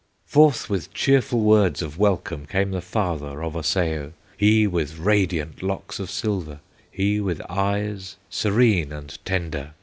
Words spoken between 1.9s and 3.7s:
welcome Came the father of